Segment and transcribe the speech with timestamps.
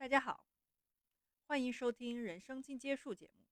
[0.00, 0.46] 大家好，
[1.44, 3.44] 欢迎收听《人生进阶术》节目，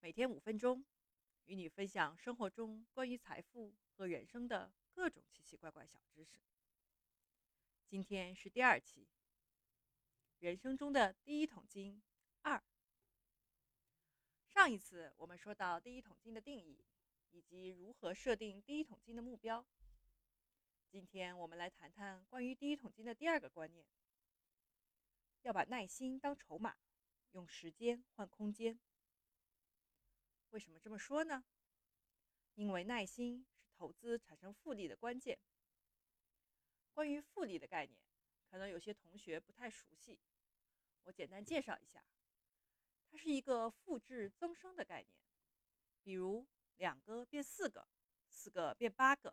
[0.00, 0.82] 每天五分钟，
[1.44, 6.40] 与你分享生活中关于财富和人生的各种奇奇怪怪小知识。
[7.86, 9.06] 今天是第二期，
[10.38, 12.02] 人生中的第一桶金
[12.40, 12.64] 二。
[14.48, 16.82] 上一次我们说到第一桶金的定义，
[17.32, 19.62] 以及如何设定第一桶金的目标。
[20.88, 23.86] 今天我们来谈谈关于第一桶金的第二个观念。
[25.46, 26.76] 要把耐心当筹码，
[27.30, 28.80] 用时间换空间。
[30.50, 31.44] 为什么这么说呢？
[32.54, 35.38] 因为耐心是投资产生复利的关键。
[36.92, 37.96] 关于复利的概念，
[38.50, 40.18] 可能有些同学不太熟悉，
[41.04, 42.04] 我简单介绍一下。
[43.08, 45.16] 它是一个复制增生的概念，
[46.02, 46.44] 比如
[46.78, 47.86] 两个变四个，
[48.28, 49.32] 四个变八个。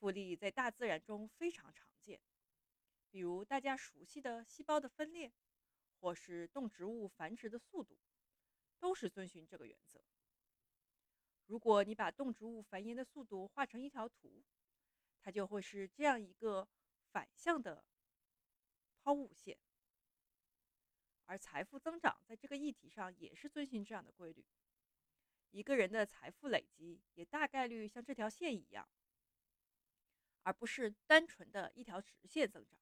[0.00, 2.20] 复利在大自然中非常常见。
[3.16, 5.32] 比如大家熟悉的细胞的分裂，
[6.00, 7.98] 或是动植物繁殖的速度，
[8.78, 10.04] 都是遵循这个原则。
[11.46, 14.44] 如果你把动植物繁衍的速度画成一条图，
[15.22, 16.68] 它就会是这样一个
[17.10, 17.86] 反向的
[19.02, 19.56] 抛物线。
[21.24, 24.44] 而财富增长在这个议题上也是遵循这样的规律。
[25.52, 28.86] 一个人的财富累积也大概率像这条线一样，
[30.42, 32.78] 而不是单纯的一条直线增长。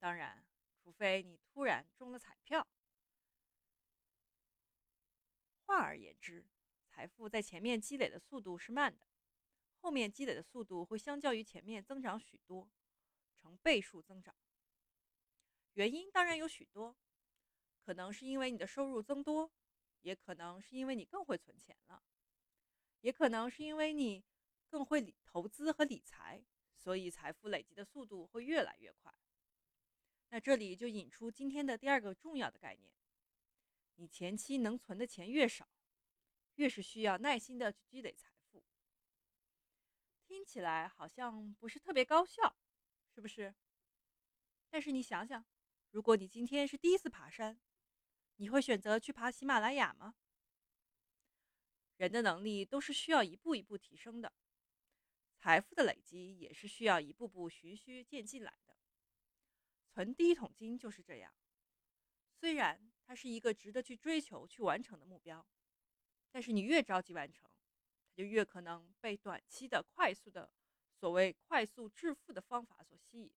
[0.00, 0.44] 当然，
[0.82, 2.66] 除非你突然中了彩票。
[5.66, 6.48] 换而言之，
[6.88, 9.06] 财富在前面积累的速度是慢的，
[9.76, 12.70] 后面积累的速度会相较于前面增长许多，
[13.36, 14.34] 成倍数增长。
[15.74, 16.96] 原因当然有许多，
[17.84, 19.52] 可能是因为你的收入增多，
[20.00, 22.02] 也可能是因为你更会存钱了，
[23.02, 24.24] 也可能是因为你
[24.70, 26.42] 更会理投资和理财，
[26.74, 29.14] 所以财富累积的速度会越来越快。
[30.30, 32.90] 那这里就引出今天的第二个重要的概念：
[33.96, 35.68] 你前期能存的钱越少，
[36.54, 38.64] 越是需要耐心的去积累财富。
[40.26, 42.56] 听起来好像不是特别高效，
[43.12, 43.54] 是不是？
[44.68, 45.44] 但是你想想，
[45.90, 47.60] 如果你今天是第一次爬山，
[48.36, 50.14] 你会选择去爬喜马拉雅吗？
[51.96, 54.32] 人的能力都是需要一步一步提升的，
[55.36, 58.76] 财富的累积也是需要一步步循序渐进来的。
[59.92, 61.34] 存第一桶金就是这样，
[62.38, 65.44] 虽然它是一个值得去追求、去完成的目标，
[66.30, 67.50] 但是你越着急完成，
[68.06, 70.50] 它就越可能被短期的、快速的
[70.98, 73.32] 所谓“快速致富”的方法所吸引。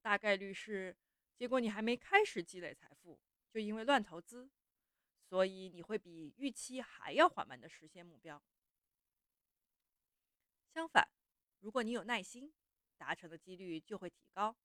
[0.00, 0.96] 大概率是，
[1.36, 4.50] 结果你还没开始积累财富，就因为乱投资，
[5.28, 8.42] 所以你会比预期还要缓慢的实现目标。
[10.72, 11.08] 相反，
[11.60, 12.52] 如果你有耐心，
[12.96, 14.56] 达成的几率就会提高。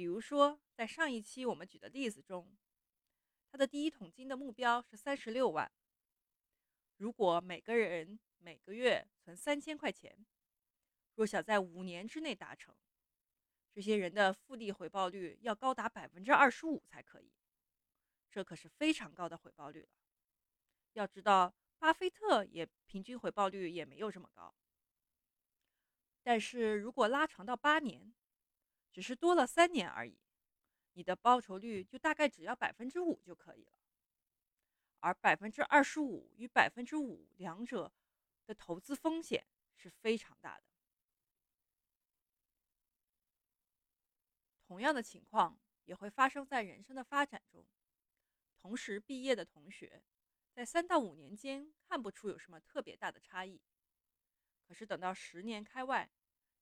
[0.00, 2.56] 比如说，在上一期我们举的例子中，
[3.50, 5.70] 他的第一桶金的目标是三十六万。
[6.96, 10.24] 如果每个人每个月存三千块钱，
[11.16, 12.74] 若想在五年之内达成，
[13.74, 17.30] 这些人的复利回报率要高达百分之二十五才可以。
[18.30, 19.88] 这可是非常高的回报率了。
[20.94, 24.54] 要知道，巴菲特也平均回报率也没有这么高。
[26.22, 28.14] 但是如果拉长到八年，
[28.92, 30.18] 只是多了三年而已，
[30.94, 33.72] 你的报酬率就大概只要百分之五就可以了。
[35.00, 37.90] 而百分之二十五与百分之五两者
[38.44, 40.64] 的投资风险是非常大的。
[44.66, 47.66] 同样的情况也会发生在人生的发展中。
[48.60, 50.02] 同时毕业的同学，
[50.52, 53.62] 在三到五年间看不出有什么特别大的差异，
[54.68, 56.10] 可是等到十年开外。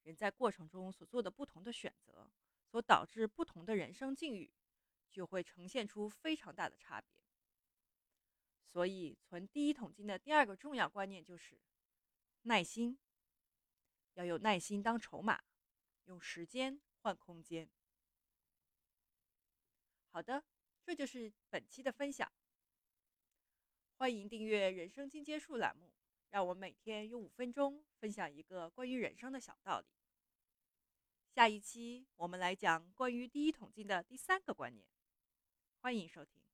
[0.09, 2.31] 人在过程中所做的不同的选择，
[2.67, 4.51] 所导致不同的人生境遇，
[5.11, 7.23] 就会呈现出非常大的差别。
[8.65, 11.61] 所以，存第一桶金的第二个重要观念就是
[12.45, 12.99] 耐心，
[14.15, 15.43] 要有耐心当筹码，
[16.07, 17.69] 用时间换空间。
[20.09, 20.43] 好的，
[20.83, 22.33] 这就是本期的分享。
[23.99, 25.93] 欢迎订阅“人生进阶术”栏目，
[26.31, 29.87] 让我每天用五分钟分享一个关于人生的小道理。
[31.35, 34.85] 下一期我们来讲关于第一桶金的第三个观念，
[35.81, 36.48] 欢迎收听。